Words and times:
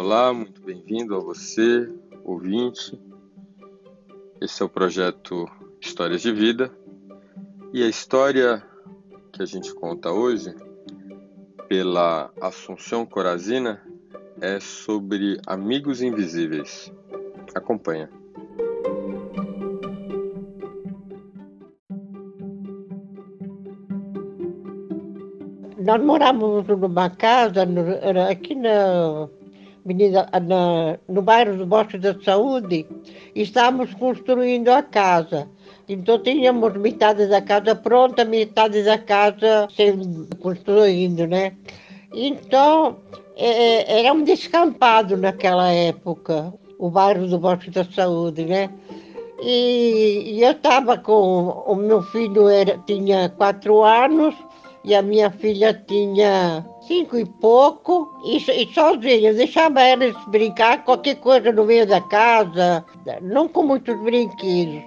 Olá, 0.00 0.32
muito 0.32 0.62
bem-vindo 0.62 1.16
a 1.16 1.18
você, 1.18 1.92
ouvinte. 2.22 2.96
Esse 4.40 4.62
é 4.62 4.64
o 4.64 4.68
projeto 4.68 5.44
Histórias 5.80 6.22
de 6.22 6.30
Vida 6.30 6.70
e 7.72 7.82
a 7.82 7.88
história 7.88 8.64
que 9.32 9.42
a 9.42 9.44
gente 9.44 9.74
conta 9.74 10.12
hoje 10.12 10.54
pela 11.68 12.30
Assunção 12.40 13.04
Corazina 13.04 13.82
é 14.40 14.60
sobre 14.60 15.40
amigos 15.48 16.00
invisíveis. 16.00 16.92
Acompanha. 17.52 18.08
Nós 25.76 26.00
morávamos 26.00 26.68
numa 26.68 27.10
casa 27.10 27.66
no, 27.66 27.82
aqui 28.30 28.54
na 28.54 29.28
Avenida, 29.88 30.28
na, 30.46 30.98
no 31.08 31.22
bairro 31.22 31.56
do 31.56 31.64
Bosque 31.64 31.96
da 31.96 32.14
Saúde 32.20 32.84
estávamos 33.34 33.94
construindo 33.94 34.68
a 34.68 34.82
casa. 34.82 35.48
Então 35.88 36.18
tínhamos 36.18 36.74
metade 36.74 37.26
da 37.26 37.40
casa 37.40 37.74
pronta, 37.74 38.22
metade 38.22 38.82
da 38.82 38.98
casa 38.98 39.66
sendo 39.74 40.28
construindo, 40.36 41.26
né? 41.26 41.54
Então 42.12 42.98
é, 43.34 43.48
é, 43.48 44.00
era 44.00 44.12
um 44.12 44.22
descampado 44.22 45.16
naquela 45.16 45.72
época, 45.72 46.52
o 46.78 46.90
bairro 46.90 47.26
do 47.26 47.38
Bosque 47.38 47.70
da 47.70 47.84
Saúde, 47.84 48.44
né? 48.44 48.68
E, 49.40 50.34
e 50.34 50.42
eu 50.42 50.50
estava 50.50 50.98
com 50.98 51.64
o 51.66 51.74
meu 51.74 52.02
filho 52.02 52.46
era, 52.48 52.76
tinha 52.86 53.30
quatro 53.30 53.82
anos 53.82 54.34
e 54.88 54.94
a 54.94 55.02
minha 55.02 55.30
filha 55.30 55.74
tinha 55.86 56.64
cinco 56.80 57.18
e 57.18 57.26
pouco, 57.26 58.08
e, 58.24 58.38
e 58.38 58.72
sozinha, 58.72 59.34
deixava 59.34 59.82
elas 59.82 60.16
brincar 60.28 60.82
qualquer 60.82 61.16
coisa 61.16 61.52
no 61.52 61.66
meio 61.66 61.86
da 61.86 62.00
casa, 62.00 62.82
não 63.20 63.46
com 63.46 63.64
muitos 63.64 63.94
brinquedos. 64.02 64.82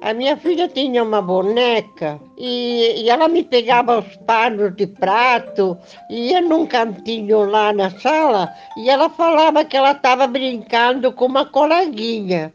A 0.00 0.14
minha 0.14 0.34
filha 0.34 0.66
tinha 0.66 1.02
uma 1.02 1.20
boneca 1.20 2.18
e, 2.38 3.02
e, 3.02 3.10
ela 3.10 3.28
me 3.28 3.44
pegava 3.44 3.98
os 3.98 4.16
panos 4.24 4.74
de 4.76 4.86
prato, 4.86 5.76
ia 6.08 6.40
num 6.40 6.66
cantinho 6.66 7.44
lá 7.44 7.70
na 7.70 7.90
sala 7.90 8.50
e 8.78 8.88
ela 8.88 9.10
falava 9.10 9.62
que 9.62 9.76
ela 9.76 9.92
estava 9.92 10.26
brincando 10.26 11.12
com 11.12 11.26
uma 11.26 11.44
coleguinha. 11.44 12.50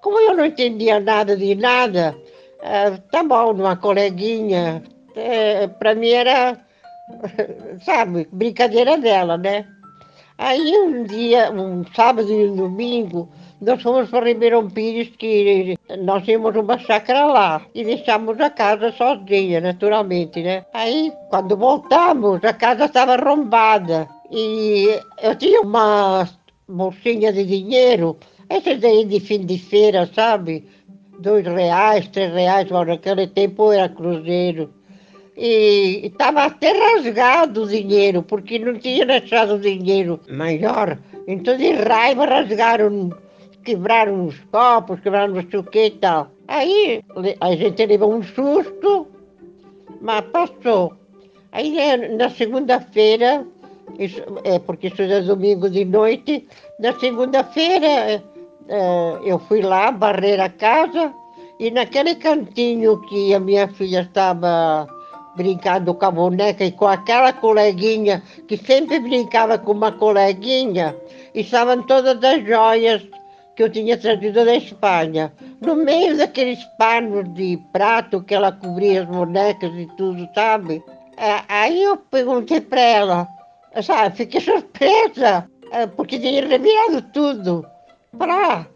Como 0.00 0.18
eu 0.18 0.34
não 0.34 0.46
entendia 0.46 0.98
nada 0.98 1.36
de 1.36 1.54
nada, 1.54 2.16
é, 2.62 2.90
tá 3.10 3.22
bom, 3.22 3.52
uma 3.52 3.76
coleguinha, 3.76 4.82
é, 5.16 5.66
para 5.66 5.94
mim 5.94 6.10
era, 6.10 6.58
sabe, 7.84 8.28
brincadeira 8.32 8.98
dela, 8.98 9.36
né? 9.36 9.66
Aí 10.38 10.76
um 10.78 11.04
dia, 11.04 11.52
um 11.52 11.84
sábado 11.94 12.30
e 12.30 12.48
um 12.48 12.56
domingo, 12.56 13.28
nós 13.60 13.80
fomos 13.80 14.10
para 14.10 14.26
Ribeirão 14.26 14.68
Pires, 14.68 15.10
que 15.16 15.78
nós 16.00 16.24
tínhamos 16.24 16.56
uma 16.56 16.78
chácara 16.78 17.26
lá, 17.26 17.62
e 17.74 17.84
deixamos 17.84 18.40
a 18.40 18.50
casa 18.50 18.90
sozinha, 18.92 19.60
naturalmente, 19.60 20.42
né? 20.42 20.64
Aí, 20.74 21.12
quando 21.30 21.56
voltamos, 21.56 22.42
a 22.42 22.52
casa 22.52 22.86
estava 22.86 23.14
arrombada, 23.14 24.08
e 24.32 24.98
eu 25.22 25.36
tinha 25.36 25.60
uma 25.60 26.28
bolsinha 26.68 27.32
de 27.32 27.44
dinheiro, 27.44 28.16
essas 28.48 28.80
daí 28.80 29.04
de 29.04 29.20
fim 29.20 29.46
de 29.46 29.58
feira, 29.58 30.10
sabe? 30.12 30.66
Dois 31.20 31.46
reais, 31.46 32.08
três 32.08 32.32
reais, 32.32 32.68
naquele 32.68 33.28
tempo 33.28 33.70
era 33.70 33.88
cruzeiro 33.88 34.74
e 35.36 36.06
estava 36.06 36.44
até 36.44 36.72
rasgado 36.72 37.62
o 37.62 37.68
dinheiro, 37.68 38.22
porque 38.22 38.58
não 38.58 38.78
tinha 38.78 39.06
deixado 39.06 39.54
o 39.54 39.60
dinheiro 39.60 40.20
maior. 40.28 40.98
Então, 41.26 41.56
de 41.56 41.72
raiva, 41.72 42.26
rasgaram, 42.26 43.10
quebraram 43.64 44.26
os 44.26 44.38
copos, 44.50 45.00
quebraram 45.00 45.34
o 45.34 45.50
suquê 45.50 45.86
e 45.86 45.90
tal. 45.92 46.30
Aí 46.46 47.02
a 47.40 47.54
gente 47.54 47.86
levou 47.86 48.14
um 48.14 48.22
susto, 48.22 49.06
mas 50.00 50.22
passou. 50.26 50.92
Aí 51.50 51.76
na 52.16 52.30
segunda-feira, 52.30 53.46
é 54.44 54.58
porque 54.58 54.88
isso 54.88 55.02
é 55.02 55.20
domingo 55.20 55.68
de 55.68 55.84
noite, 55.84 56.46
na 56.78 56.92
segunda-feira 56.98 58.22
é, 58.68 59.18
eu 59.24 59.38
fui 59.38 59.60
lá 59.60 59.90
barrer 59.90 60.40
a 60.40 60.48
casa 60.48 61.12
e 61.58 61.70
naquele 61.70 62.14
cantinho 62.14 63.00
que 63.02 63.34
a 63.34 63.40
minha 63.40 63.68
filha 63.68 64.00
estava 64.00 64.86
brincando 65.36 65.94
com 65.94 66.04
a 66.04 66.10
boneca 66.10 66.64
e 66.64 66.72
com 66.72 66.86
aquela 66.86 67.32
coleguinha 67.32 68.22
que 68.46 68.56
sempre 68.56 69.00
brincava 69.00 69.58
com 69.58 69.72
uma 69.72 69.92
coleguinha, 69.92 70.94
estavam 71.34 71.82
todas 71.82 72.22
as 72.22 72.46
joias 72.46 73.02
que 73.54 73.62
eu 73.62 73.70
tinha 73.70 73.96
trazido 73.96 74.44
da 74.44 74.54
Espanha. 74.54 75.32
No 75.60 75.76
meio 75.76 76.16
daqueles 76.16 76.62
panos 76.78 77.32
de 77.34 77.58
prato 77.72 78.22
que 78.22 78.34
ela 78.34 78.52
cobria 78.52 79.02
as 79.02 79.08
bonecas 79.08 79.72
e 79.74 79.86
tudo, 79.96 80.28
sabe? 80.34 80.82
É, 81.16 81.42
aí 81.48 81.82
eu 81.82 81.96
perguntei 81.96 82.60
para 82.60 82.80
ela, 82.80 83.28
sabe, 83.82 84.16
fiquei 84.16 84.40
surpresa, 84.40 85.48
é, 85.70 85.86
porque 85.86 86.18
tinha 86.18 86.46
revirado 86.46 87.02
tudo. 87.12 87.66
Pra, 88.18 88.66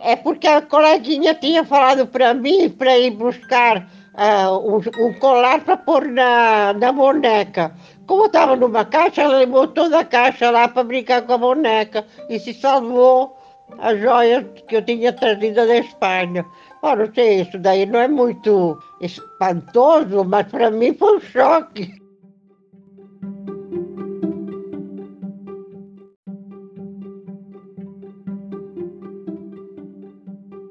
é 0.00 0.16
porque 0.16 0.46
a 0.46 0.60
coleguinha 0.60 1.34
tinha 1.34 1.64
falado 1.64 2.06
para 2.06 2.34
mim 2.34 2.68
para 2.68 2.98
ir 2.98 3.10
buscar 3.10 3.88
uh, 4.14 4.76
um, 5.04 5.12
colar 5.14 5.64
para 5.64 5.76
pôr 5.76 6.06
na, 6.06 6.72
na 6.72 6.92
boneca. 6.92 7.74
Como 8.06 8.26
estava 8.26 8.56
numa 8.56 8.84
caixa, 8.84 9.22
ela 9.22 9.38
levou 9.38 9.66
toda 9.68 10.00
a 10.00 10.04
caixa 10.04 10.50
lá 10.50 10.68
para 10.68 10.84
brincar 10.84 11.22
com 11.22 11.32
a 11.32 11.38
boneca 11.38 12.04
e 12.28 12.38
se 12.38 12.52
salvou 12.52 13.36
as 13.78 13.98
joias 14.00 14.44
que 14.68 14.76
eu 14.76 14.84
tinha 14.84 15.12
trazido 15.12 15.66
da 15.66 15.76
Espanha. 15.76 16.44
Oh, 16.82 16.96
não 16.96 17.12
sei, 17.14 17.42
isso 17.42 17.58
daí 17.58 17.86
não 17.86 18.00
é 18.00 18.08
muito 18.08 18.78
espantoso, 19.00 20.24
mas 20.24 20.46
para 20.48 20.70
mim 20.70 20.92
foi 20.94 21.16
um 21.16 21.20
choque. 21.20 21.94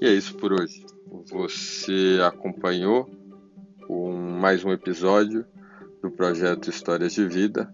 E 0.01 0.05
é 0.05 0.09
isso 0.09 0.35
por 0.35 0.51
hoje. 0.51 0.83
Você 1.31 2.19
acompanhou 2.25 3.07
com 3.91 4.13
mais 4.13 4.63
um 4.63 4.71
episódio 4.71 5.45
do 6.01 6.09
projeto 6.09 6.69
Histórias 6.69 7.11
de 7.11 7.27
Vida. 7.27 7.69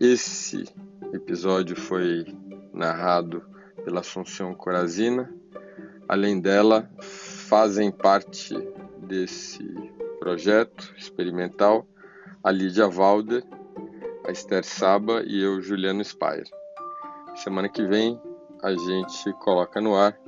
Esse 0.00 0.64
episódio 1.12 1.76
foi 1.76 2.24
narrado 2.72 3.44
pela 3.84 4.00
Assunção 4.00 4.54
Corazina. 4.54 5.30
Além 6.08 6.40
dela, 6.40 6.90
fazem 7.02 7.92
parte 7.92 8.54
desse 9.02 9.62
projeto 10.18 10.94
experimental 10.96 11.86
a 12.42 12.50
Lídia 12.50 12.88
Valder, 12.88 13.44
a 14.26 14.32
Esther 14.32 14.64
Saba 14.64 15.22
e 15.26 15.42
eu, 15.42 15.60
Juliano 15.60 16.02
Spire. 16.02 16.50
Semana 17.34 17.68
que 17.68 17.84
vem 17.84 18.18
a 18.62 18.72
gente 18.72 19.30
coloca 19.34 19.78
no 19.78 19.94
ar 19.94 20.18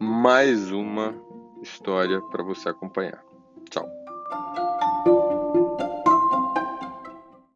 mais 0.00 0.72
uma 0.72 1.14
história 1.62 2.20
para 2.22 2.42
você 2.42 2.70
acompanhar. 2.70 3.22